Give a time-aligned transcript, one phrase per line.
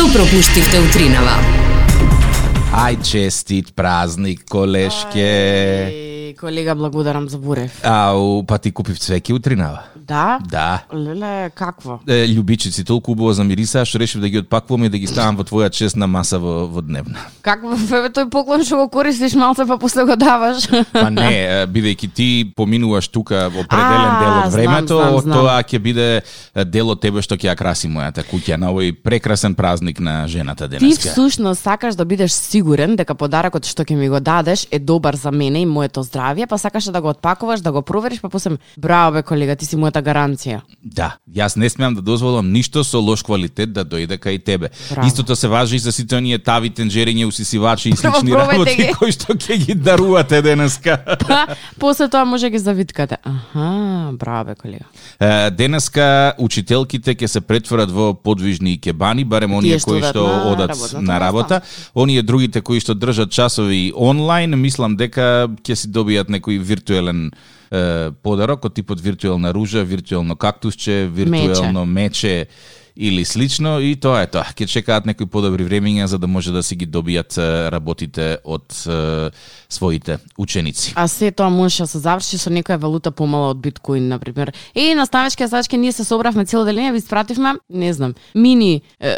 [0.00, 1.34] Што пропуштивте утринава?
[2.72, 5.28] Ај честит празник, колешке.
[5.92, 6.09] Ај,
[6.40, 7.80] колега, благодарам за бурев.
[7.84, 9.82] Ау, па ти купив цвеќе утринава.
[9.94, 10.38] Да?
[10.50, 10.82] Да.
[10.92, 12.00] Леле, какво?
[12.08, 13.34] Е, љубичици толку убаво
[13.84, 16.80] што решив да ги отпакувам и да ги ставам во твоја честна маса во, во
[16.82, 17.18] дневна.
[17.42, 20.66] Какво, бебе, тој поклон што го користиш малце, па после го даваш?
[20.92, 25.36] Па не, бидејќи ти поминуваш тука определен А, дел од знам, времето, знам, знам.
[25.38, 26.08] тоа ќе биде
[26.66, 30.68] дел од тебе што ќе ја краси мојата куќа на овој прекрасен празник на жената
[30.68, 31.10] Ти денеска.
[31.12, 35.30] всушност сакаш да бидеш сигурен дека подарокот што ќе ми го дадеш е добар за
[35.30, 39.12] мене и моето здравје, па сакаш да го отпакуваш, да го провериш, па после браво
[39.12, 40.60] бе колега, ти си мојата гаранција.
[40.84, 44.70] Да, јас не смеам да дозволам ништо со лош квалитет да дојде кај тебе.
[44.90, 45.06] Браво.
[45.06, 48.92] Истото се важи и за сите оние тави, тенџериња, усисивачи и слични работи ги.
[48.98, 50.98] кои што ќе ги дарувате денеска.
[51.26, 53.16] Па, после тоа може ги завиткате.
[53.24, 54.84] Аха, браво бе колега.
[55.20, 60.52] Е, Денеска учителките ќе се претворат во подвижни кебани, барем оние што кои што на
[60.52, 61.60] одат на работа.
[61.94, 68.10] Оние другите кои што држат часови онлайн, мислам дека ќе си добијат некој виртуелен е,
[68.22, 72.48] подарок од типот виртуелна ружа, виртуелно кактусче, виртуелно мече
[72.96, 74.44] или слично и тоа е тоа.
[74.56, 78.66] Ќе чекаат некои подобри времиња за да може да си ги добијат е, работите од
[78.86, 79.30] е,
[79.68, 80.92] своите ученици.
[80.96, 84.52] А се тоа може да се заврши со некоја валута помала од биткоин, на пример.
[84.74, 89.14] И наставачки сачки ние се собравме цело делење, ви спративме, не знам, мини е,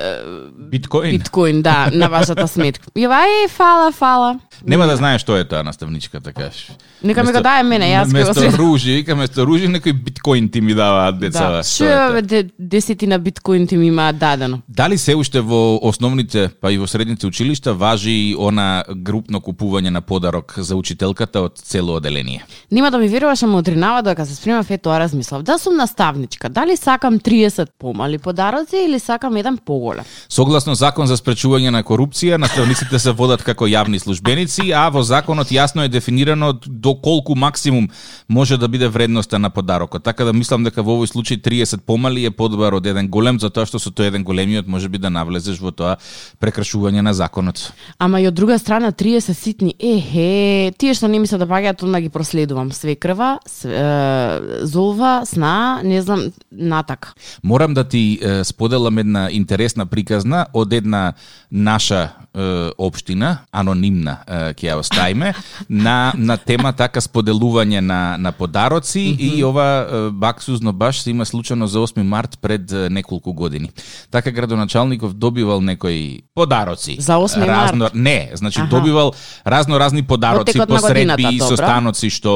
[0.71, 1.11] Биткоин.
[1.11, 2.91] биткоин, да, на вашата сметка.
[2.95, 4.39] И вај, фала, фала.
[4.67, 6.71] Нема да знаеш што е тоа наставничка, така кажеш.
[7.03, 10.49] Нека ми го даде мене, јас ќе го Место ружи, вика место ружи некој биткоин
[10.51, 11.63] ти ми даваат децава.
[11.63, 11.85] Да, Што
[12.19, 14.59] е бе, десетина биткоин ти ми имаат дадено.
[14.69, 19.89] Дали се уште во основните, па и во средните училишта важи и она групно купување
[19.89, 22.45] на подарок за учителката од цело оделение?
[22.71, 25.43] Нема да ми веруваш, ама утринава додека се спремав е тоа размислав.
[25.43, 30.05] Да сум наставничка, дали сакам 30 помали подароци или сакам еден поголем?
[30.29, 35.49] Согласно закон за спречување на корупција, наставниците се водат како јавни службеници, а во законот
[35.49, 37.89] јасно е дефинирано до колку максимум
[38.29, 40.05] може да биде вредноста на подарокот.
[40.05, 43.69] Така да мислам дека во овој случај 30 помали е подобар од еден голем, затоа
[43.69, 45.99] што со тој еден големиот може би да навлезеш во тоа
[46.41, 47.73] прекрашување на законот.
[48.01, 52.01] Ама и од друга страна 30 ситни, ехе, тие што не ми се допаѓаат, онда
[52.01, 52.73] ги проследувам.
[52.73, 57.13] Свекрва, с, е, золва, сна, не знам, натак.
[57.43, 61.13] Морам да ти е, споделам една интересна приказна од една
[61.51, 65.35] наша е, општина, анонимна е, ќе ја оставиме,
[65.69, 69.39] на, на тема така споделување на, на подароци mm -hmm.
[69.39, 73.71] и ова е, баксузно баш се има случано за 8 март пред е, неколку години.
[74.11, 76.97] Така градоначалников добивал некои подароци.
[77.01, 77.49] За 8 март?
[77.49, 78.69] Разно, не, значи Аха.
[78.69, 79.13] добивал
[79.47, 82.33] разно разни подароци по средби и состаноци што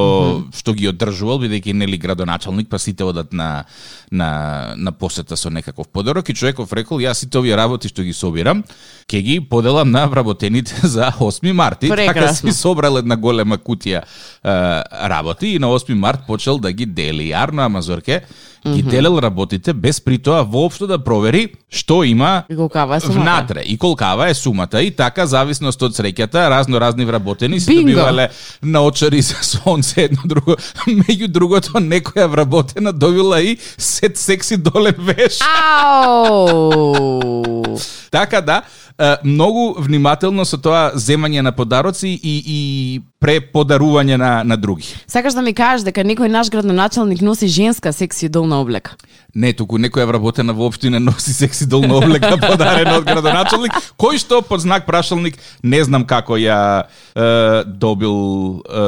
[0.57, 3.65] што ги одржувал бидејќи нели градоначалник, па сите одат на
[4.11, 8.13] на на посета со некаков подарок и човеков рекол ја сите овие работи што ги
[8.13, 8.65] собирам
[9.09, 11.83] ќе ги поделам на вработените за 8 март.
[11.83, 14.05] И така си собрал една голема кутија е,
[15.09, 17.33] работи и на 8 март почел да ги дели.
[17.33, 18.21] Јарно Амазорке
[18.75, 23.21] ги делел работите без при тоа воопшто да провери што има И колкава е сумата?
[23.23, 28.29] внатре и колкава е сумата и така зависност од среќата разно разни вработени се добивале
[28.63, 35.39] наочари за сонце едно друго меѓу другото некоја вработена добила и сет секси долен веш
[35.47, 37.56] Ау!
[38.11, 38.63] Така да
[39.25, 42.59] многу внимателно со тоа земање на подароци и, и
[43.21, 44.89] преподарување на, на други.
[45.07, 48.97] Сакаш да ми кажеш дека некој наш градоначалник носи женска секси долна облека?
[49.35, 54.41] Не, туку некоја вработена во општина носи секси долна облека подарена од градоначалник, кој што
[54.41, 58.87] под знак прашалник не знам како ја е, добил е,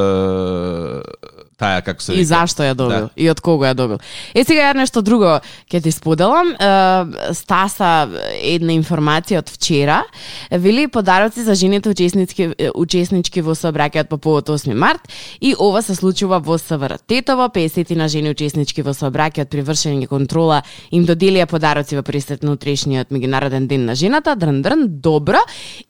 [1.59, 2.27] таа како се И вика.
[2.27, 3.09] зашто ја добил?
[3.09, 3.09] Да.
[3.15, 3.99] И од кого ја добил?
[4.33, 5.39] Е сега ја нешто друго
[5.69, 6.55] ќе ти споделам.
[6.55, 8.07] Е, Стаса
[8.41, 10.03] една информација од вчера.
[10.51, 15.01] Вели подароци за жените учесници учеснички во сообраќајот по повод 8 март
[15.41, 17.49] и ова се случува во СВР Тетово.
[17.49, 20.61] 50 на жени учеснички во сообраќајот при вршење контрола
[20.91, 24.35] им доделија подароци во пресет на утрешниот меѓународен ден на жената.
[24.35, 25.39] Дрн дрн, добро.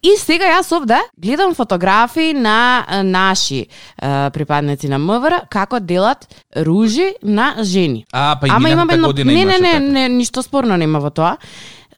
[0.01, 6.25] И сега јас овде гледам фотографии на наши е, припадници на МВР како делат
[6.55, 8.05] ружи на жени.
[8.13, 9.79] А, па и Ама имаме година не, не, не, така.
[9.79, 11.37] не, ништо спорно нема во тоа.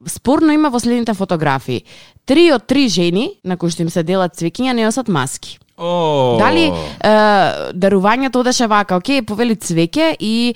[0.07, 1.83] Спорно има во следните фотографии.
[2.25, 5.59] Три од три жени на кои што им се делат цвеќиња не носат маски.
[5.81, 6.73] О, Дали е,
[7.73, 10.55] дарувањето одеше вака, окей, повели цвеќе и е,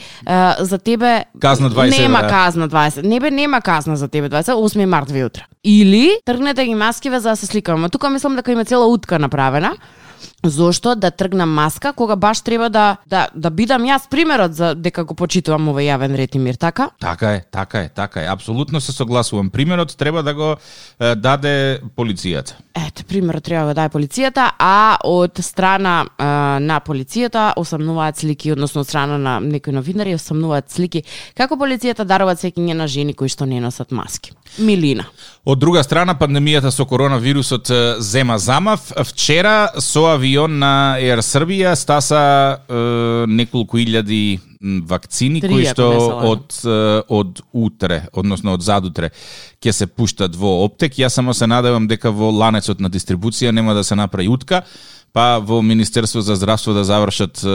[0.60, 2.30] за тебе Казна 20 нема евра.
[2.30, 3.02] казна 20.
[3.04, 5.46] Не бе нема казна за тебе 20, 8 март ви утре.
[5.64, 7.90] Или тргнете ги маскиве за да се сликаме.
[7.90, 9.74] Тука мислам дека има цела утка направена.
[10.50, 15.04] Зошто да тргнам маска кога баш треба да да да бидам јас примерот за дека
[15.04, 16.90] го почитувам овој јавен ред и мир, така?
[17.00, 18.26] Така е, така е, така е.
[18.26, 19.50] Апсолутно се согласувам.
[19.50, 20.56] Примерот треба да го
[21.00, 22.54] е, даде полицијата.
[22.76, 26.24] Ете, примерот треба да го даде полицијата, а од страна е,
[26.60, 31.04] на полицијата осамнуваат слики, односно од страна на некои новинари осамнуваат слики
[31.36, 34.32] како полицијата дарува цекиње на жени кои што не носат маски.
[34.58, 35.06] Милина.
[35.46, 37.70] Од друга страна, пандемијата со коронавирусот
[38.00, 38.88] зема замав.
[39.12, 42.22] Вчера со авион на Air Србија стаса
[42.66, 44.40] е, неколку илјади
[44.90, 45.90] вакцини Три, кои што
[46.32, 46.56] од
[47.14, 49.12] од утре, односно од задутре
[49.62, 50.98] ќе се пуштат во оптек.
[50.98, 54.64] Јас само се надевам дека во ланецот на дистрибуција нема да се направи утка,
[55.16, 57.48] па во Министерство за здравство да завршат е,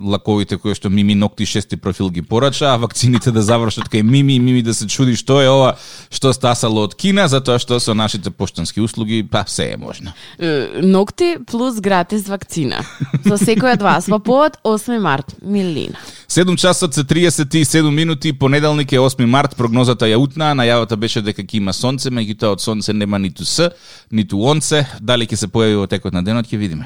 [0.00, 4.36] лаковите кои што Мими Нокти шести профил ги порача, а вакцините да завршат кај Мими
[4.36, 5.74] и Мими да се чуди што е ова
[6.08, 10.16] што стасало од Кина, затоа што со нашите поштански услуги, па се е можно.
[10.40, 12.80] Е, Ногти плюс гратис вакцина.
[13.28, 15.36] За секој од вас во повод 8 март.
[15.44, 16.00] Милина.
[16.28, 21.44] 7 часот се 37 минути, понеделник е 8 март, прогнозата ја утна, најавата беше дека
[21.44, 23.70] ќе има сонце, меѓутоа од сонце нема ниту С,
[24.10, 26.85] ниту онце, дали ќе се појави во текот на денот ќе видиме.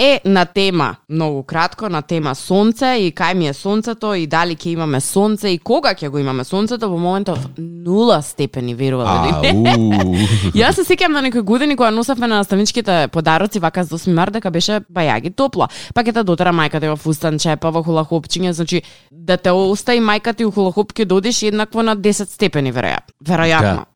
[0.00, 4.54] Е, на тема, многу кратко, на тема сонце и кај ми е сонцето и дали
[4.54, 9.64] ќе имаме сонце и кога ќе го имаме сонцето, во моментот нула степени, верувате ли?
[10.62, 14.38] Јас се сеќавам на некои години кога носевме на наставничките подароци вака за 8 март
[14.38, 15.66] дека беше бајаги топло.
[15.94, 19.98] Па ќе те дотера мајка те во фустанче, па во хулахопчиња, значи да те остави
[19.98, 23.18] мајка ти у хулахоп ќе додиш еднакво на 10 степени веројатно.
[23.18, 23.82] Веројатно.
[23.82, 23.86] Да.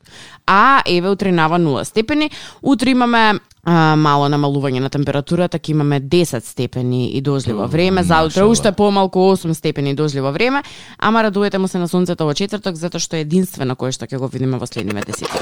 [0.46, 2.30] А еве утринава 0 степени.
[2.62, 8.22] Утре имаме а, мало намалување на температурата, ќе имаме 10 степени и дожливо време, за
[8.26, 10.62] утре уште помалку 8 степени и дожливо време,
[10.98, 14.18] ама радувате му се на сонцето во четврток затоа што е единствено кое што ќе
[14.18, 15.38] го видиме во следниве десетина.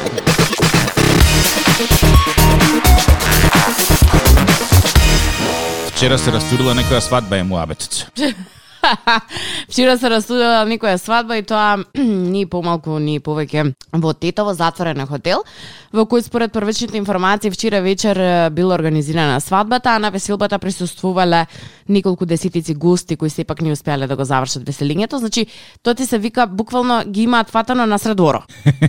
[5.90, 8.06] Вчера се растурила некоја свадба е муабетот.
[9.70, 11.78] Вчера се растудила некоја свадба и тоа
[12.34, 15.44] ни помалку ни повеќе во Тетово затворен хотел,
[15.92, 21.46] во кој според првичните информации вчера вечер била организирана свадбата, а на веселбата присуствувале
[21.88, 25.16] неколку десетици гости кои сепак не успеале да го завршат веселињето.
[25.16, 25.46] Значи,
[25.82, 28.42] тоа ти се вика буквално ги имаат фатано на средоро.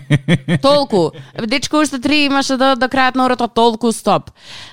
[0.62, 1.12] толку.
[1.48, 4.32] Дечко уште три имаше до, до крајот на орото толку стоп.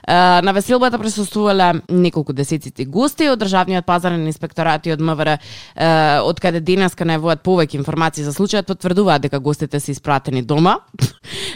[0.09, 5.39] На веселбата присуствувале неколку десетици гости од државниот пазарен инспекторат и од МВР,
[5.75, 10.79] е, од каде денеска најавуваат повеќе информации за случајот, потврдуваат дека гостите се испратени дома.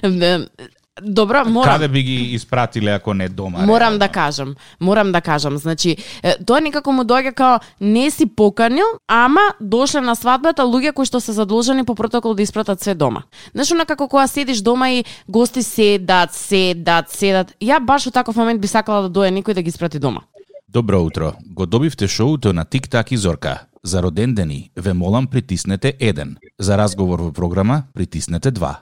[1.02, 1.72] Добро, морам.
[1.72, 3.58] Каде би ги испратиле ако не дома?
[3.58, 3.98] Морам реално?
[3.98, 5.56] да кажам, морам да кажам.
[5.56, 5.96] Значи,
[6.46, 11.20] тоа некако му доаѓа као не си поканил, ама дошле на свадбата луѓе кои што
[11.20, 13.24] се задолжени по протокол да испратат све дома.
[13.54, 17.56] Знаеш, онака кога седиш дома и гости седат, седат, седат.
[17.56, 20.28] Ја баш во таков момент би сакала да дое некој да ги испрати дома.
[20.72, 21.32] Добро утро.
[21.46, 23.60] Го добивте шоуто на Тик Так и Зорка.
[23.84, 26.36] За роден дени, ве молам притиснете 1.
[26.60, 28.74] За разговор во програма, притиснете 2.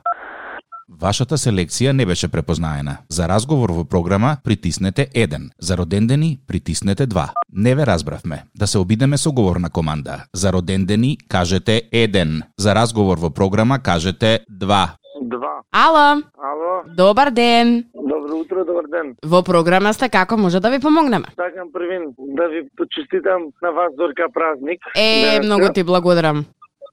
[1.01, 2.97] Вашата селекција не беше препознаена.
[3.09, 5.51] За разговор во програма, притиснете 1.
[5.59, 7.29] За роден дени, притиснете 2.
[7.53, 8.45] Не ве разбравме.
[8.55, 10.25] Да се обидеме со говорна команда.
[10.35, 12.43] За роден дени, кажете 1.
[12.57, 14.89] За разговор во програма, кажете 2.
[15.23, 15.63] Два.
[15.73, 17.85] Ало, Ало, добар ден.
[18.31, 19.15] Добро утро, добар ден.
[19.25, 21.27] Во програма сте како може да ви помогнеме?
[21.37, 24.81] Сакам првин да ви почеститам на вас Зорка празник.
[24.97, 25.47] Е, Денеска.
[25.47, 26.44] многу ти благодарам.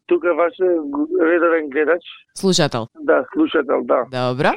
[0.07, 0.53] Тука ваш
[1.21, 2.03] редовен гледач.
[2.37, 2.87] Слушател.
[2.99, 3.99] Да, слушател, да.
[4.11, 4.51] Добро.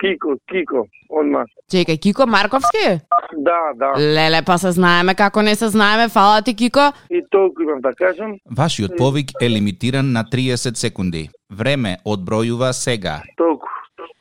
[0.00, 1.44] Кико, Кико, онма.
[1.72, 3.00] Чекај, Кико Марковски?
[3.36, 3.92] Да, да.
[3.98, 6.08] Леле, па се знаеме како не се знаеме.
[6.08, 6.92] Фала ти, Кико.
[7.10, 8.34] И толку имам да кажам.
[8.56, 11.30] Вашиот повик е лимитиран на 30 секунди.
[11.52, 13.22] Време одбројува сега.
[13.36, 13.63] Толку.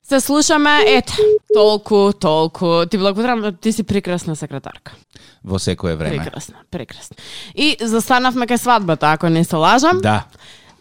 [0.03, 1.13] Се слушаме, ете,
[1.53, 2.85] толку, толку.
[2.85, 4.91] Ти благодарам, ти си прекрасна секретарка.
[5.43, 6.17] Во секое време.
[6.17, 7.15] Прекрасна, прекрасна.
[7.55, 9.99] И застанавме кај свадбата, ако не се лажам.
[10.01, 10.23] Да.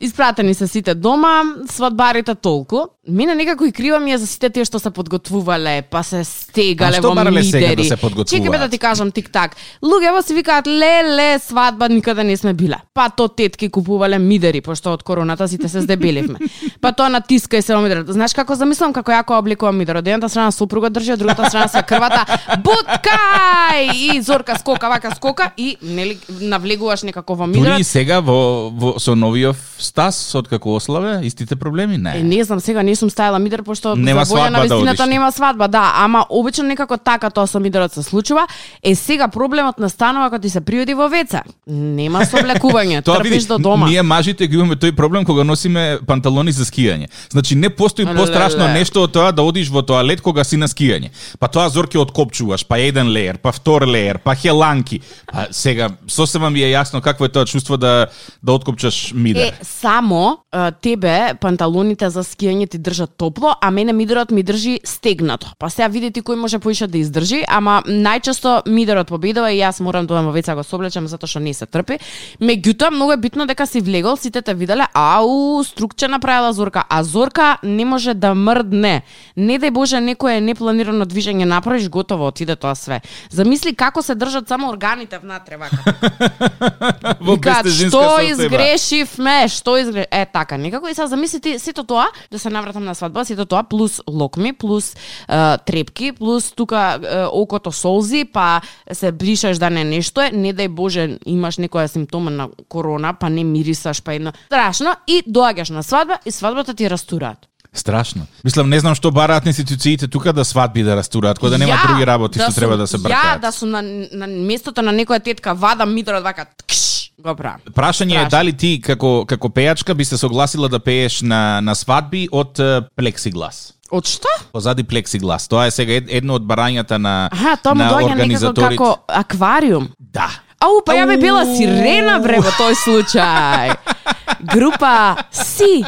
[0.00, 2.91] Испратени се сите дома, свадбарите толку.
[3.09, 6.95] Мене некако и крива ми е за сите тие што се подготвувале, па се стегале
[6.95, 7.75] А што во мидери.
[7.75, 7.97] да се?
[7.99, 9.57] Чекај бе да ти кажам тик-так.
[9.83, 12.79] Луѓето си викаат леле, свадба никаде не сме биле.
[12.95, 16.39] Па то тетки купувале мидери, пошто од короната сите се здебеливме.
[16.81, 18.07] па тоа натиска и се во мидерот.
[18.07, 19.97] Знаеш како замислам како јако обликувам мидер?
[19.97, 22.23] Од едната страна супруга држи, од другата страна се крвата.
[22.63, 23.91] Буткај!
[23.95, 27.81] И Зорка скока, вака скока и нели навлегуваш некако во Дури мидерот.
[27.81, 31.95] и сега во, во со новиот Стас, од како ославе, истите проблеми?
[31.95, 32.23] Е, Не.
[32.23, 35.13] не знам, сега не не сум ставила мидер пошто Нема за на да вистината одиш.
[35.13, 38.47] нема свадба, да, ама обично некако така тоа со мидерот се случува.
[38.83, 41.41] Е сега проблемот настанува кога ти се приоди во веце.
[41.67, 43.89] Нема соблекување, Тоа трпиш до дома.
[43.89, 47.09] ние мажите ги имаме тој проблем кога носиме панталони за скијање.
[47.33, 51.11] Значи не постои пострашно нешто од тоа да одиш во тоалет кога си на скијање.
[51.41, 55.01] Па тоа зорке откопчуваш, па еден леер, па втор леер, па хеланки.
[55.33, 58.07] Па сега сосема ми е јасно какво е тоа чувство да
[58.43, 59.49] да откопчаш мидер.
[59.49, 60.39] Е, само
[60.83, 65.55] тебе панталоните за скијање ти држат топло, а мене мидерот ми држи стегнато.
[65.59, 70.07] Па сега видите кој може поише да издржи, ама најчесто мидерот победува и јас морам
[70.07, 71.99] да во веца го соблечам затоа што не се трпи.
[72.41, 77.03] Меѓутоа многу е битно дека си влегол, сите те виделе, ау, струкче направила Зорка, а
[77.03, 79.03] Зорка не може да мрдне.
[79.37, 83.01] Не дај Боже некое непланирано движење направиш, готово отиде тоа све.
[83.31, 85.83] Замисли како се држат само органите внатре вака.
[87.21, 88.31] Во што состојба.
[88.31, 90.07] изгрешивме, што изгре...
[90.11, 93.62] Е, така, некако и сега замислите сето тоа, да се навратам на свадба, сето тоа,
[93.62, 94.95] плюс локми, плюс
[95.29, 98.61] е, трепки, плюс тука е, окото солзи, па
[98.93, 103.29] се бришаш да не нешто е, не дај Боже, имаш некоја симптома на корона, па
[103.29, 104.33] не мирисаш, па едно.
[104.47, 107.38] Страшно, и доаѓаш на свадба и свадбата ти растураат.
[107.75, 108.26] Страшно.
[108.45, 111.87] Мислам, не знам што бараат институциите тука да свадби да растураат, кога да нема Ја,
[111.87, 113.41] други работи што сум- треба да се Ја бркаат.
[113.41, 113.81] да сум на,
[114.12, 116.82] на местото на некоја тетка, вадам митрот вака, ткш,
[117.19, 117.61] го правам.
[117.69, 118.31] Прашање е Страшно.
[118.31, 122.83] дали ти како како пејачка би се согласила да пееш на на свадби од е,
[122.97, 123.73] плексиглас.
[123.90, 124.28] Од што?
[124.52, 125.49] Позади плексиглас.
[125.49, 128.76] Тоа е сега ед- едно од барањата на Аха, тоа му на доаѓа некако организаторите.
[128.76, 129.88] како аквариум.
[129.99, 130.31] Да.
[130.59, 133.76] Ау, па ја би била сирена бре во тој случај.
[134.54, 135.85] Група Си.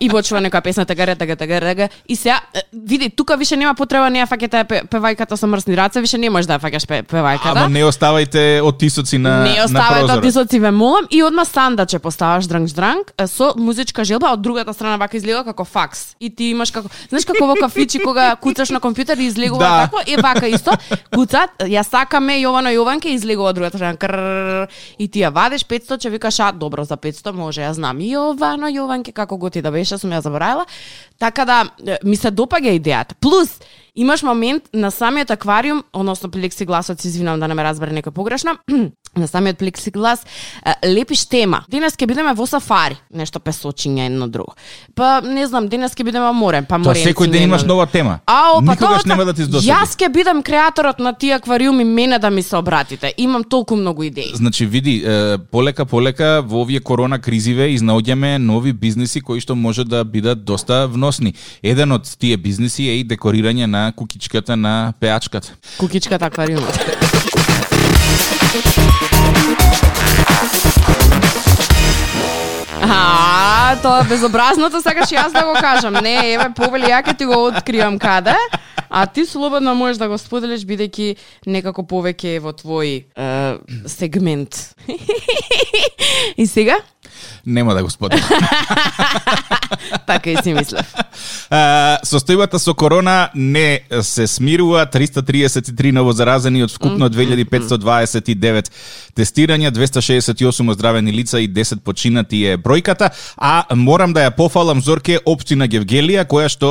[0.00, 2.40] И почува некоја песна тага тага тага тага и сега
[2.72, 6.30] види тука више нема потреба не ја фаќате пе- певајката со мрсни раце, више не
[6.30, 7.56] можеш да ја фаќаш пе- певајката.
[7.56, 10.18] Ама не оставајте оттисоци на Не оставајте прозорот.
[10.18, 14.96] отисоци ве молам и одма сандаче поставаш дранг дранг со музичка желба, од другата страна
[14.96, 16.16] вака излега како факс.
[16.20, 19.88] И ти имаш како, знаеш како во кафичи кога куцаш на компјутер и излегува Да.
[19.88, 20.70] така, е вака исто.
[21.14, 23.96] Куцат, ја сакаме Јовано Јованке излегува од другата страна.
[23.96, 24.66] Крррр,
[24.98, 27.98] и ти ја вадиш 500, че викаш, а добро за 500 може, ја знам.
[27.98, 30.66] Јовано Јованке како го ти да беше, сум ја заборавила.
[31.18, 31.58] Така да
[32.04, 33.18] ми се допаѓа идејата.
[33.20, 33.58] Плюс
[33.94, 38.58] имаш момент на самиот аквариум, односно плексигласот, се извинам да не ме разбере некој погрешно,
[39.16, 40.20] на самиот плексиглас
[40.84, 41.64] лепиш тема.
[41.68, 44.54] Денес ќе бидеме во сафари, нешто песочиња едно друго.
[44.94, 47.08] Па не знам, денес ќе бидеме во море, па Тоа моренци.
[47.08, 48.20] секој ден имаш нова тема.
[48.26, 49.70] Ао, па Никогаш тоа, нема да ти издосади.
[49.70, 53.14] Јас ќе бидам креаторот на тие аквариуми, мене да ми се обратите.
[53.16, 54.32] Имам толку многу идеи.
[54.34, 55.04] Значи, види,
[55.50, 60.86] полека полека во овие корона кризиве изнаоѓаме нови бизниси кои што може да бидат доста
[60.88, 61.34] вносни.
[61.62, 65.54] Еден од тие бизниси е и декорирање на кукичката на пеачката.
[65.78, 66.78] Кукичката аквариумот.
[72.82, 75.98] А, тоа безобразното, сакаш јас да го кажам.
[76.04, 78.36] Не, еве, повели, ја ќе ти го откривам каде.
[78.88, 81.16] А ти слободно можеш да го споделиш бидејќи
[81.50, 83.28] некако повеќе е во твој е,
[83.90, 84.76] сегмент.
[86.42, 86.78] И сега?
[87.46, 88.24] Нема да го споделам.
[90.06, 90.94] Така и си мислев.
[91.50, 94.86] А, состојбата со корона не се смирува.
[94.86, 98.70] 333 новозаразени од вкупно 2529
[99.16, 103.10] тестирања, 268 оздравени лица и 10 починати е бројката.
[103.36, 106.70] А морам да ја пофалам Зорке општина Гевгелија, која што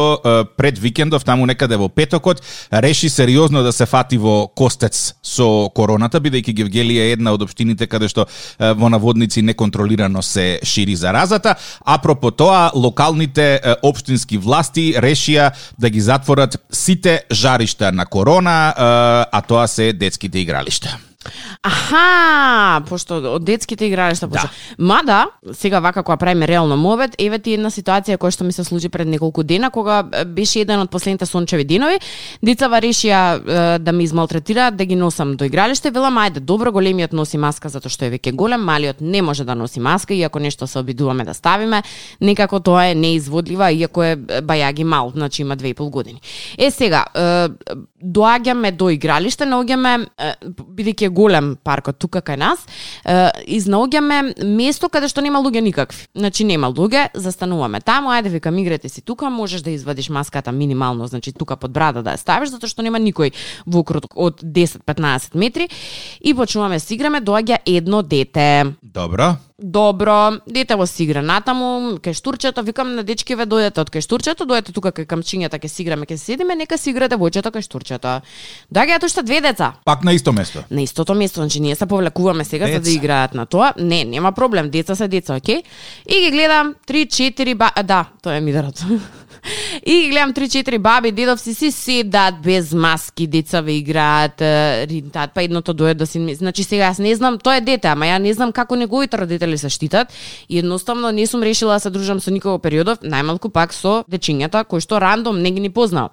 [0.57, 6.19] пред викендов, таму некаде во петокот, реши сериозно да се фати во костец со короната,
[6.19, 8.27] бидејќи Гевгелија е една од општините каде што
[8.59, 11.55] во наводници неконтролирано се шири заразата.
[11.85, 18.73] Апропо тоа, локалните општински власти решија да ги затворат сите жаришта на корона,
[19.31, 20.97] а тоа се детските игралишта.
[21.63, 24.49] Аха, пошто од детските игралишта почна.
[24.77, 24.83] Да.
[24.83, 28.63] Мада, сега вака кога правиме реално мовет, еве ти една ситуација која што ми се
[28.63, 31.99] случи пред неколку дена, кога беше еден од последните сончеви денови,
[32.43, 37.13] децава решија е, да ме измалтретираат, да ги носам до игралиште, велам ајде, добро, големиот
[37.13, 40.67] носи маска затоа што е веќе голем, малиот не може да носи маска, иако нешто
[40.67, 41.83] се обидуваме да ставиме,
[42.21, 46.21] некако тоа е неизводлива, иако е бајаги мал, значи има две и пол години.
[46.57, 47.47] Е сега, е,
[48.03, 49.93] доаѓаме до игралиште, наоѓаме
[50.43, 52.65] бидејќи е голем паркот тука кај нас,
[53.47, 56.07] изнаоѓаме место каде што нема луѓе никакви.
[56.15, 61.07] Значи нема луѓе, застануваме таму, ајде викам играте си тука, можеш да извадиш маската минимално,
[61.07, 63.33] значи тука под брада да ја ставиш затоа што нема никој
[63.65, 65.69] во круг од 10-15 метри
[66.19, 68.75] и почнуваме да играме, доаѓа едно дете.
[68.81, 74.03] Добро добро, дете во си игра натаму, кај штурчето, викам на дечкиве дојдете од кај
[74.03, 77.63] штурчето, дојдете тука кај камчињата, ќе си играме, ќе седиме, нека си играте војчето кај
[77.63, 78.19] штурчето.
[78.67, 79.73] Доаѓаат уште две деца.
[79.85, 80.65] Пак на исто место.
[80.69, 82.77] На истото место, значи ние се повлекуваме сега деца.
[82.77, 83.73] за да играат на тоа.
[83.79, 85.63] Не, нема проблем, деца се деца, окей?
[86.09, 87.71] И ги гледам 3-4 ба...
[87.83, 88.83] да, тоа е мидарот.
[89.85, 94.41] И гледам 3-4 баби, дедовци си седат без маски, децаве играат,
[94.89, 96.35] ринтат, па едното дојде да си...
[96.35, 99.57] Значи сега јас не знам, тоа е дете, ама ја не знам како неговите родители
[99.57, 100.13] се штитат
[100.49, 104.63] и едноставно не сум решила да се дружам со никого периодов, најмалку пак со дечињата
[104.63, 106.11] кои што рандом не ги ни познав.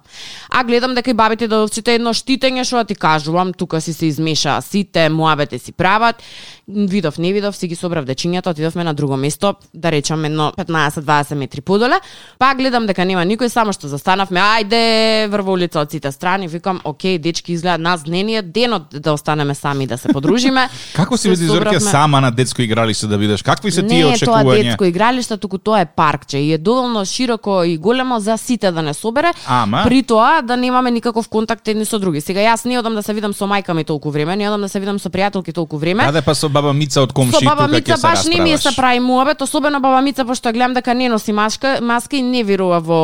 [0.49, 4.05] А гледам дека и бабите дедовците едно штитење што да ти кажувам, тука си се
[4.05, 6.23] измеша сите, муабете си прават.
[6.67, 11.35] Видов, не видов, си ги собрав дечињата, отидовме на друго место, да речам едно 15-20
[11.35, 11.99] метри подоле.
[12.39, 16.81] Па гледам дека нема никој, само што застанавме, ајде врво улица од сите страни, викам,
[16.83, 20.67] окей, дечки изгледа нас денија денот да останеме сами да се подружиме.
[20.99, 23.43] Како си види Зорке сама на детско игралиште да видиш?
[23.43, 24.43] Какви се тие очекувања?
[24.43, 28.19] Не е тоа детско игралиште, туку тоа е паркче и е доволно широко и големо
[28.19, 29.33] за сите да не собере.
[29.47, 32.21] Ама при тоа да немаме никаков контакт едни со други.
[32.21, 34.69] Сега јас не одам да се видам со мајка ми толку време, не одам да
[34.69, 36.05] се видам со пријателки толку време.
[36.07, 38.99] Аде па со баба Мица од комши Со баба Мица баш не ми се прави
[38.99, 43.00] муабет, особено баба Мица пошто гледам дека не носи маска, маска и не верува во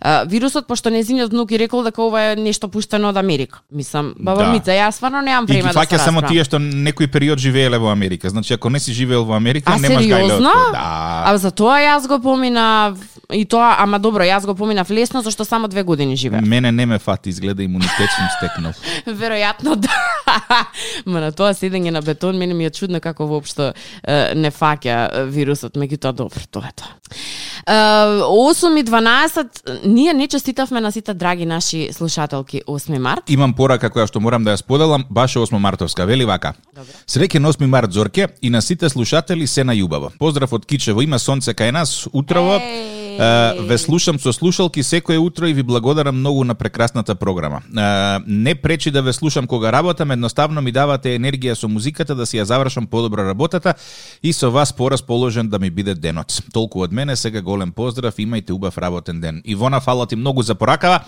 [0.00, 3.62] а, вирусот пошто незиниот внук и рекол дека ова е нешто пуштено од Америка.
[3.70, 4.52] Мислам, баба да.
[4.52, 8.30] Мица, јас стварно немам време да се само тие што некој период живееле во Америка.
[8.30, 11.24] Значи ако не си живеел во Америка, а, немаш од Да.
[11.26, 12.94] А за тоа јас го помина
[13.32, 16.46] и тоа, ама добро, јас го поминав лесно зашто само две години живеев.
[16.46, 18.72] Мене не ме фати, изгледа имунитет сум стекнал.
[19.06, 19.92] Веројатно да.
[21.06, 23.72] Ма на тоа седење на бетон мене ми е чудно како воопшто
[24.34, 26.92] не фаќа вирусот, меѓутоа добро, тоа е тоа.
[27.68, 33.22] 8 и 12, ние не честитавме на сите драги наши слушателки 8 март.
[33.28, 36.06] Имам порака која што морам да ја споделам, баш 8 мартовска.
[36.06, 36.54] Вели вака.
[37.06, 40.16] Среќен 8 март Зорке и на сите слушатели се најубаво.
[40.18, 42.60] Поздрав од Кичево, има сонце кај нас утрово.
[43.68, 47.62] Ве слушам со слушалки секое утро и ви благодарам многу на прекрасната програма.
[48.26, 52.38] Не пречи да ве слушам кога работам, едноставно ми давате енергија со музиката да си
[52.38, 53.74] ја завршам подобро работата
[54.22, 56.42] и со вас порасположен да ми биде денот.
[56.52, 59.42] Толку од мене, сега голем поздрав, имајте убав работен ден.
[59.44, 61.00] Ивона, фала ти многу за поракава.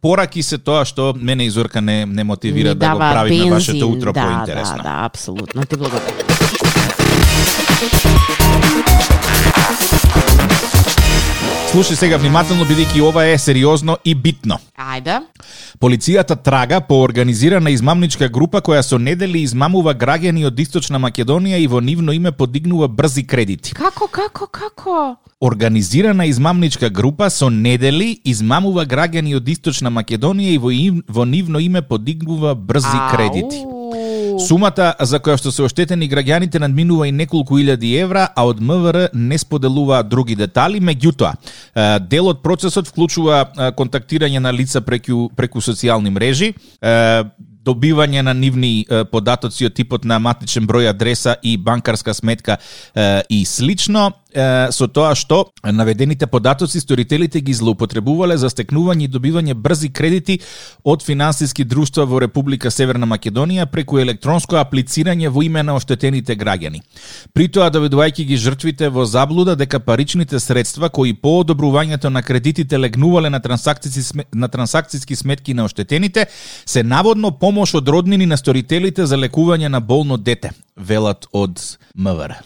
[0.00, 4.12] Пораки се тоа што мене и Зорка не, не мотивира да го правиме вашето утро
[4.12, 4.76] да, поинтересно.
[4.76, 5.64] Да, да, апсолутно.
[5.64, 6.16] Ти благодарам.
[11.72, 14.58] Слушај сега внимателно, бидејќи ова е сериозно и битно.
[14.76, 15.22] Ајде.
[15.80, 21.70] Полицијата трага по организирана измамничка група која со недели измамува граѓани од Источна Македонија и
[21.72, 23.72] во нивно име подигнува брзи кредити.
[23.72, 25.16] Како, како, како?
[25.40, 30.76] Организирана измамничка група со недели измамува граѓани од Источна Македонија и во,
[31.08, 33.16] во нивно име подигнува брзи Ау.
[33.16, 33.64] кредити.
[34.46, 39.08] Сумата за која што се оштетени граѓаните надминува и неколку илјади евра, а од МВР
[39.14, 40.80] не споделуваат други детали.
[40.80, 41.34] Меѓутоа,
[42.10, 43.44] дел од процесот вклучува
[43.78, 46.52] контактирање на лица преку, преку социјални мрежи,
[47.62, 52.58] добивање на нивни податоци од типот на матичен број адреса и банкарска сметка
[53.28, 59.90] и слично со тоа што наведените податоци сторителите ги злоупотребувале за стекнување и добивање брзи
[59.92, 60.38] кредити
[60.84, 66.82] од финансиски друштва во Република Северна Македонија преку електронско аплицирање во име на оштетените граѓани.
[67.32, 72.78] При тоа доведувајќи ги жртвите во заблуда дека паричните средства кои по одобрувањето на кредитите
[72.78, 76.26] легнувале на трансакцијски на трансакцијски сметки на оштетените
[76.66, 81.60] се наводно помош од роднини на сторителите за лекување на болно дете, велат од
[81.94, 82.42] МВР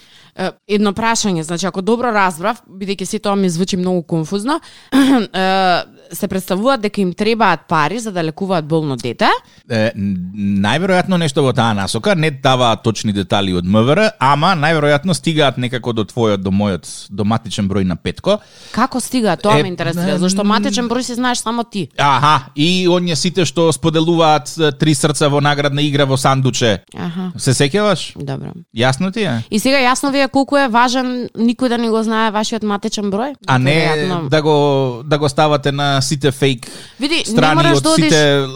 [0.68, 4.60] едно прашање, значи ако добро разбрав, бидејќи се тоа ми звучи многу конфузно,
[6.12, 9.28] се представуваат дека им требаат пари за да лекуваат болно дете?
[9.68, 15.58] Е, најверојатно нешто во таа насока, не даваат точни детали од МВР, ама најверојатно стигаат
[15.58, 18.38] некако до твојот, до мојот, до матичен број на Петко.
[18.76, 19.42] Како стигаат?
[19.42, 21.88] Тоа е, ме интересира, зашто матичен број си знаеш само ти.
[21.96, 26.82] Аха, и оние сите што споделуваат три срца во наградна игра во сандуче.
[26.94, 27.32] Аха.
[27.40, 28.12] Се сеќаваш?
[28.20, 28.52] Добро.
[28.76, 29.40] Јасно ти е?
[29.50, 33.10] И сега јасно ви е колку е важен никој да не го знае вашиот матичен
[33.10, 33.34] број?
[33.46, 34.28] А не Вероятно...
[34.28, 34.56] да го
[35.04, 36.66] да го ставате на сите фейк
[37.00, 38.04] Види, страни од да одиш...
[38.04, 38.46] сите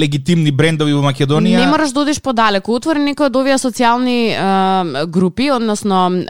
[0.00, 1.60] легитимни брендови во Македонија.
[1.60, 2.74] Не мораш да одиш подалеку.
[2.78, 6.22] Отвори некој од овие социјални е, групи, односно е,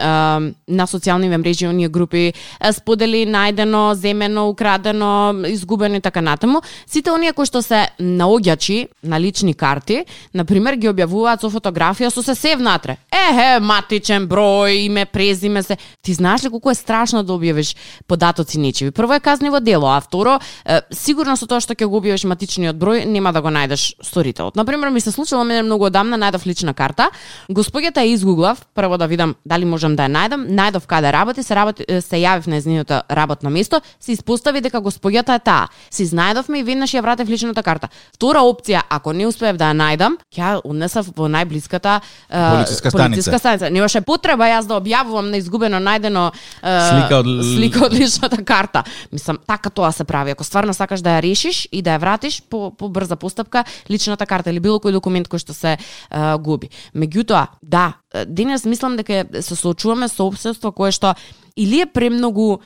[0.67, 2.33] на социјални мрежи оние групи
[2.73, 6.61] сподели најдено, земено, украдено, изгубено и така натаму.
[6.87, 12.09] Сите оние кои што се наоѓачи на лични карти, на пример ги објавуваат со фотографија
[12.09, 12.97] со се се внатре.
[13.11, 15.77] Ехе, матичен број, име, презиме се.
[16.01, 17.75] Ти знаеш ли колку е страшно да објавиш
[18.07, 18.91] податоци нечиви?
[18.91, 22.77] Прво е казниво дело, а второ, е, сигурно со тоа што ќе го објавиш матичниот
[22.77, 24.55] број, нема да го најдеш сторителот.
[24.55, 27.09] Например, ми се случило мене многу одамна најдов лична карта.
[27.49, 31.55] Господјата ја изгуглав, прво да видам дали можам да ја најдам, најдов каде работи, се
[31.55, 35.67] работи, се јавив на незиното работно место, се испостави дека господјата е таа.
[35.91, 37.89] Се изнајдовме и веднаш ја вратев личната карта.
[38.15, 41.99] Втора опција, ако не успеев да ја најдам, ќе однесав во најблиската
[42.29, 43.15] полициска станица.
[43.15, 43.69] Полициска станица.
[43.69, 46.29] Немаше потреба јас да објавувам на изгубено најдено
[46.61, 48.83] слика од слика од личната карта.
[49.11, 50.31] Мислам, така тоа се прави.
[50.31, 54.25] Ако стварно сакаш да ја решиш и да ја вратиш по, по брза постапка, личната
[54.25, 56.69] карта или било кој документ кој што се uh, губи.
[56.95, 61.15] Меѓутоа, да, денес мислам дека се соочуваме со обседство кое што
[61.55, 62.61] или е премногу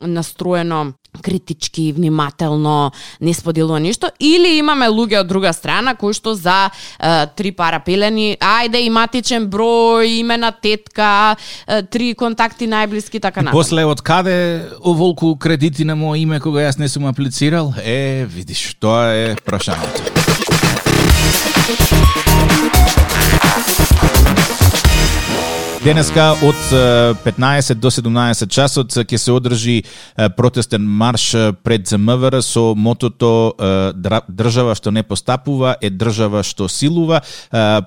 [0.00, 6.68] настроено критички, внимателно, не споделува ништо, или имаме луѓе од друга страна кои што за
[6.70, 13.42] е, три пара пелени, ајде иматичен број, име на тетка, е, три контакти најблиски така
[13.42, 13.58] натаму.
[13.58, 17.74] После од каде оволку кредити на моје име кога јас не сум аплицирал?
[17.82, 20.18] Е, видиш, тоа е прашањето.
[25.84, 26.54] Денеска од
[27.24, 29.82] 15 до 17 часот ќе се одржи
[30.36, 33.54] протестен марш пред МВР со мотото
[34.26, 37.20] држава што не постапува е држава што силува.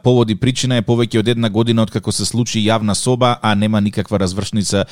[0.03, 4.19] Поводи причина е повеќе од една година откако се случи јавна соба, а нема никаква
[4.23, 4.85] развршница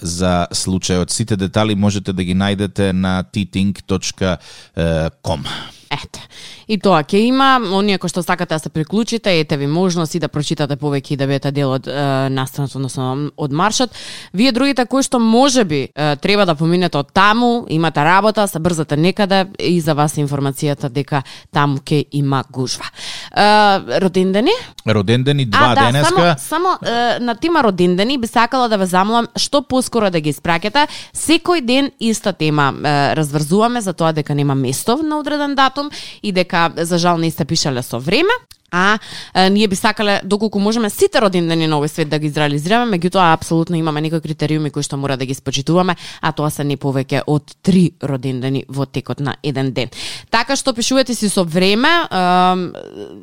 [0.00, 1.10] за случајот.
[1.10, 5.44] Сите детали можете да ги најдете на tting.com.
[5.90, 6.20] Ете.
[6.68, 10.20] И тоа ќе има, оние кои што сакате да се приклучите, ете ви можност и
[10.20, 13.96] да прочитате повеќе и да бидете дел од е, настанот, односно од маршот.
[14.36, 18.98] Вие другите кои што можеби е, треба да поминете од таму, имате работа, се брзате
[19.00, 22.84] некаде и за вас информацијата дека таму ќе има гужва.
[23.32, 24.52] Е, родендени?
[24.84, 26.36] Родендени два а, да, денеска.
[26.36, 30.36] Само, само е, на тема родендени би сакала да ве замолам што поскоро да ги
[30.36, 30.84] испраќате.
[31.16, 35.77] Секој ден иста тема е, разврзуваме за тоа дека нема место на одреден датум
[36.22, 38.32] и дека за жал не сте пишале со време,
[38.70, 38.98] а,
[39.34, 43.32] а ние би сакале доколку можеме сите родендени на овој свет да ги изреализираме, меѓутоа
[43.32, 47.24] апсолутно имаме некои критериуми кои што мора да ги спочитуваме, а тоа се не повеќе
[47.26, 49.88] од три родендени во текот на еден ден.
[50.30, 51.88] Така што пишувате си со време,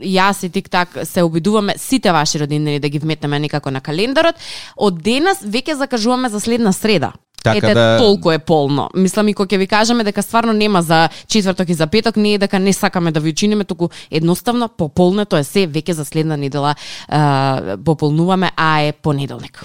[0.01, 4.35] јас и тик-так се обидуваме сите ваши родендени да ги вметнеме некако на календарот.
[4.77, 7.13] Од денес веќе закажуваме за следна среда.
[7.45, 7.97] Така Ете, да...
[7.97, 8.89] толку е полно.
[8.95, 12.33] Мислам и кога ќе ви кажеме дека стварно нема за четврток и за петок, не
[12.33, 16.37] е дека не сакаме да ви учиниме, туку едноставно пополнето е се веќе за следна
[16.37, 19.63] недела е, пополнуваме, а е понеделник.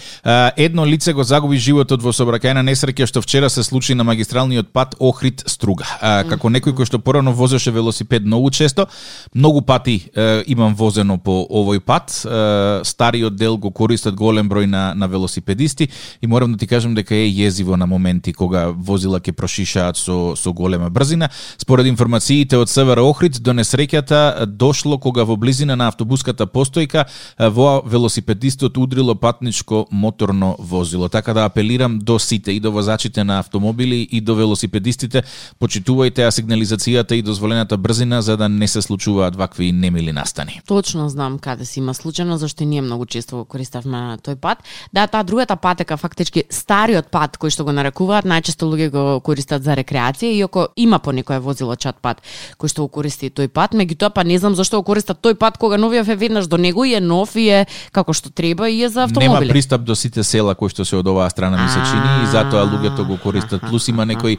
[0.56, 4.94] едно лице го загуби животот во сообраќајна несреќа што вчера се случи на магистралниот пат
[5.00, 5.88] Охрид Струга.
[6.00, 8.86] А, како некој кој што порано возеше велосипед многу често,
[9.34, 12.12] многу пати е, имам возено по овој пат.
[12.24, 15.88] Е, стариот дел го користат голем број на на велосипедисти
[16.22, 20.34] и морам да ти кажам дека е језиво на моменти кога возила ќе прошишаат со
[20.36, 21.30] со голема брзина.
[21.58, 27.06] Според информациите од СВР Охрид, до несреќата дошло кога во близина на автобуската постојка
[27.38, 31.08] во велосипедистот удрило патничко моторно возило.
[31.08, 35.22] Така да апелирам до сите и до возачите на автомобили и до велосипедистите,
[35.60, 40.60] почитувајте ја сигнализацијата и дозволената брзина за да не се случуваат вакви немили настани.
[40.66, 44.58] Точно знам каде си има случајно, зашто ние многу често го користавме тој пат.
[44.92, 49.02] Да, таа другата патека фактички стариот пат кој што што го нарекуваат, најчесто луѓе го
[49.20, 52.22] користат за рекреација, иако има по некое возило чат пат
[52.56, 55.58] кој што го користи тој пат, меѓутоа па не знам зашто го користат тој пат
[55.60, 58.80] кога новиот е веднаш до него и е нов и е како што треба и
[58.80, 59.50] е за автомобили.
[59.50, 62.30] Нема пристап до сите села кои што се од оваа страна ми се чини и
[62.32, 63.60] затоа луѓето го користат.
[63.68, 64.38] Плюс има некои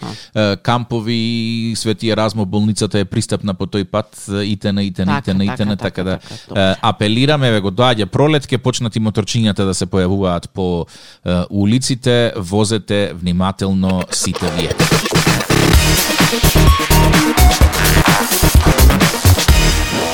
[0.64, 6.20] кампови, Свети Еразмо болницата е пристапна по тој пат, итена, итена, итена, итена, така да
[6.82, 10.88] апелираме, ве го доаѓа пролет, ке почнати моторчињата да се појавуваат по
[11.50, 14.72] улиците, возете внимателно сите вие.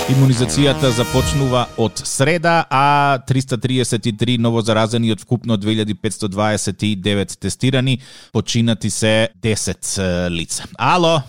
[0.07, 7.99] Имунизацијата започнува од среда, а 333 новозаразени од вкупно 2529 тестирани,
[8.31, 10.63] починати се 10 лица.
[10.77, 11.21] Ало?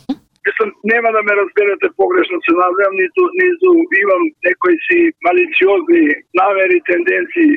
[0.48, 3.70] Мислам, нема да ме разберете погрешно се надевам, ниту, ниту
[4.02, 6.04] имам некои си малициозни
[6.40, 7.50] намери, тенденции.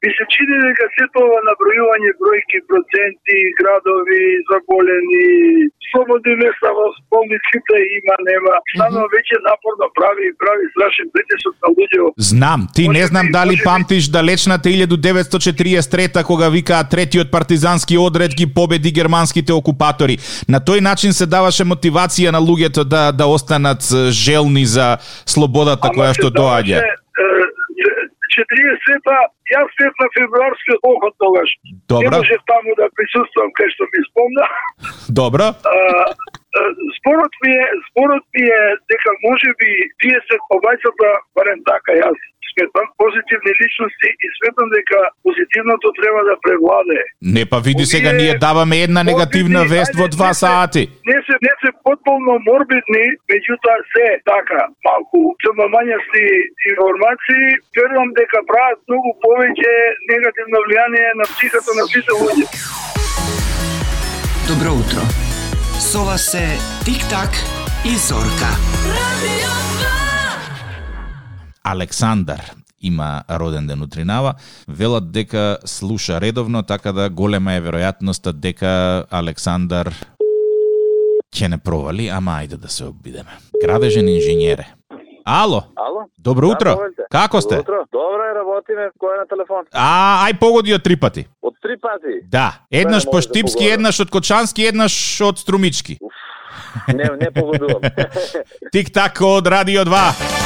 [0.00, 5.28] би се чини дека се тоа набројување бројки, проценти, градови, заболени,
[5.96, 8.56] слободни места во болниците има, нема.
[8.76, 12.10] Само веќе напорно прави и прави страшен притисок на луѓе.
[12.30, 18.92] Знам, ти не знам дали памтиш далечната 1943 кога викаа третиот партизански одред ги победи
[18.92, 20.18] германските окупатори.
[20.48, 26.12] На тој начин се даваше мотивација на луѓето да да останат желни за слободата која
[26.12, 26.80] што доаѓа.
[26.80, 27.05] Даваше
[28.36, 29.16] 40-та,
[29.52, 31.50] јас бев на февруарски охот тогаш.
[31.88, 32.04] Добра.
[32.04, 34.44] Не можев таму да присуствам кај што ми спомна.
[35.20, 35.52] Добра.
[36.98, 39.70] Спорот ми е, спорот ми е дека може би
[40.04, 42.18] 30 побајцата, барем така јас
[42.56, 46.98] сметам, позитивни личности и сметам дека позитивното треба да превладе.
[47.34, 50.82] Не па види сега ние даваме една негативна Морбидни, вест во два не се- сати.
[51.10, 56.24] Не се не се потполно морбидни, меѓутоа се така малку црномањасти
[56.70, 57.44] информации,
[57.76, 59.72] верувам дека прават многу повеќе
[60.12, 62.44] негативно влијание на психата на сите луѓе.
[64.50, 65.02] Добро утро.
[65.90, 66.46] Со вас се
[66.86, 67.32] Тик-так
[67.90, 68.50] и Зорка.
[71.66, 72.40] Александар
[72.82, 74.34] има роден ден утринава,
[74.68, 79.90] велат дека слуша редовно, така да голема е веројатноста дека Александар
[81.34, 83.34] ќе не провали, ама ајде да се обидеме.
[83.64, 84.66] Градежен инженере.
[85.24, 86.06] Ало, Ало?
[86.18, 86.76] добро утро.
[86.96, 87.04] Да.
[87.10, 87.56] Како сте?
[87.56, 87.88] Добро утро.
[87.92, 88.86] Добро е, работиме.
[88.94, 89.64] Кој е на телефон?
[89.72, 91.26] А, ај погоди од три пати.
[91.42, 92.22] Од три пати.
[92.30, 93.74] Да, еднаш по да Штипски, погодам.
[93.74, 95.98] еднаш од Кочански, еднаш од Струмички.
[96.94, 97.82] Не, не погодувам.
[98.72, 100.45] Тик-так од Радио 2.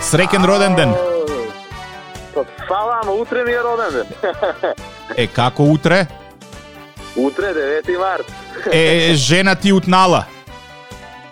[0.00, 0.94] Среќен роден ден.
[2.68, 4.06] Фала, ама утре ми е роден ден.
[5.16, 6.06] Е, како утре?
[7.16, 7.54] Утре,
[7.86, 8.32] 9 март.
[8.72, 10.24] Е, жена ти утнала.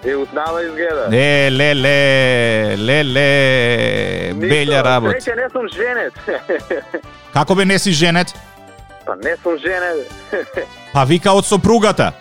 [0.04, 1.08] Е, утнала изгледа.
[1.12, 3.28] Е, леле, леле,
[4.34, 5.16] белја работа.
[5.16, 6.14] Среќа, не сум женет.
[7.32, 8.34] Како бе не си женет?
[9.08, 10.12] па не сум женет.
[10.92, 12.12] Па вика од сопругата.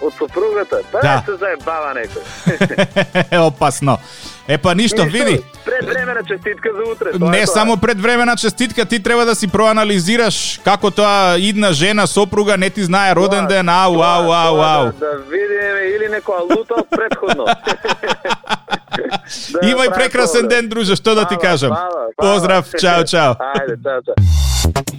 [0.00, 0.76] Од сопругата.
[0.92, 1.22] Па Да.
[1.26, 3.38] се заебава некој.
[3.40, 3.98] Опасно.
[4.48, 5.40] Е па ништо, види.
[5.64, 7.10] Пред време на честитка за утре.
[7.10, 7.46] тоа е Не тоа.
[7.48, 12.70] само пред времена честитка, ти треба да си проанализираш како тоа идна жена, сопруга, не
[12.70, 14.84] ти знае роден ден, ау, ау, ау, ау.
[14.86, 17.44] Да, да видиме или некоја лута од предходно.
[18.90, 21.76] Да Имај прекрасен ден, друже, што да ти кажам.
[22.16, 23.36] Поздрав, чао, чао.
[23.38, 24.14] Ајде, чао, чао.